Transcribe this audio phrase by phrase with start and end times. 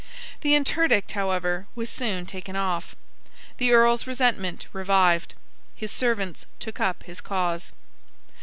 [0.39, 2.95] The interdict, however, was soon taken off.
[3.57, 5.35] The Earl's resentment revived.
[5.75, 7.71] His servants took up his cause.